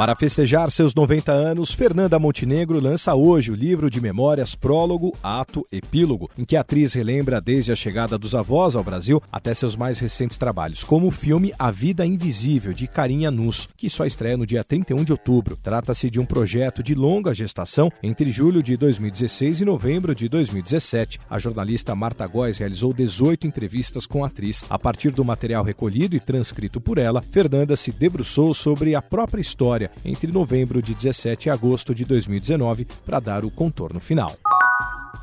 [0.00, 5.62] Para festejar seus 90 anos, Fernanda Montenegro lança hoje o livro de memórias Prólogo, Ato,
[5.70, 9.76] Epílogo, em que a atriz relembra desde a chegada dos avós ao Brasil até seus
[9.76, 14.38] mais recentes trabalhos, como o filme A Vida Invisível, de Carinha Nus, que só estreia
[14.38, 15.54] no dia 31 de outubro.
[15.62, 21.20] Trata-se de um projeto de longa gestação entre julho de 2016 e novembro de 2017.
[21.28, 24.64] A jornalista Marta Góes realizou 18 entrevistas com a atriz.
[24.70, 29.42] A partir do material recolhido e transcrito por ela, Fernanda se debruçou sobre a própria
[29.42, 34.34] história entre novembro de 17 e agosto de 2019 para dar o contorno final.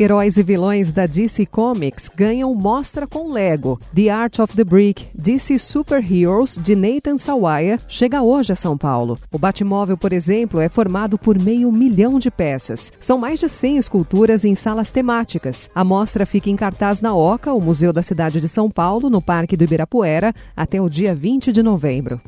[0.00, 3.78] Heróis e vilões da DC Comics ganham mostra com Lego.
[3.94, 8.78] The Art of the Brick, DC Super Heroes, de Nathan Sawaya, chega hoje a São
[8.78, 9.18] Paulo.
[9.30, 12.90] O Batmóvel, por exemplo, é formado por meio milhão de peças.
[12.98, 15.68] São mais de 100 esculturas em salas temáticas.
[15.74, 19.20] A mostra fica em cartaz na OCA, o Museu da Cidade de São Paulo, no
[19.20, 22.22] Parque do Ibirapuera, até o dia 20 de novembro.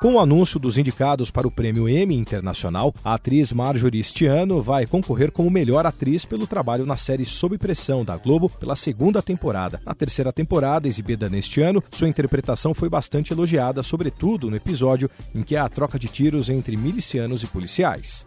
[0.00, 4.62] Com o anúncio dos indicados para o Prêmio Emmy Internacional, a atriz Marjorie este ano
[4.62, 9.20] vai concorrer como melhor atriz pelo trabalho na série Sob Pressão da Globo pela segunda
[9.20, 9.80] temporada.
[9.84, 15.42] Na terceira temporada, exibida neste ano, sua interpretação foi bastante elogiada, sobretudo no episódio em
[15.42, 18.24] que há a troca de tiros entre milicianos e policiais.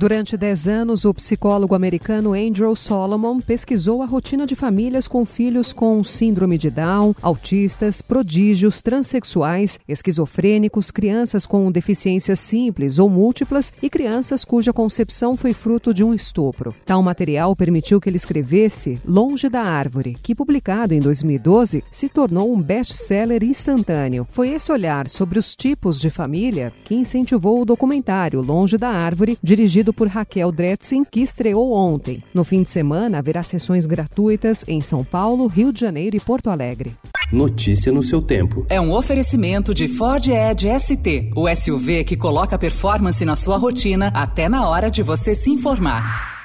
[0.00, 5.74] Durante 10 anos, o psicólogo americano Andrew Solomon pesquisou a rotina de famílias com filhos
[5.74, 13.90] com síndrome de Down, autistas, prodígios, transexuais, esquizofrênicos, crianças com deficiências simples ou múltiplas e
[13.90, 16.74] crianças cuja concepção foi fruto de um estupro.
[16.86, 22.50] Tal material permitiu que ele escrevesse Longe da Árvore, que, publicado em 2012, se tornou
[22.50, 24.26] um best-seller instantâneo.
[24.32, 29.36] Foi esse olhar sobre os tipos de família que incentivou o documentário Longe da Árvore,
[29.42, 32.22] dirigido dirigido por Raquel Dretzin, que estreou ontem.
[32.32, 36.48] No fim de semana, haverá sessões gratuitas em São Paulo, Rio de Janeiro e Porto
[36.48, 36.92] Alegre.
[37.32, 38.66] Notícia no seu tempo.
[38.68, 44.10] É um oferecimento de Ford Edge ST, o SUV que coloca performance na sua rotina
[44.14, 46.39] até na hora de você se informar.